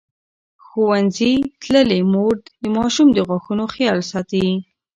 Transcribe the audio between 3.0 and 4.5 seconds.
د غاښونو خیال ساتي.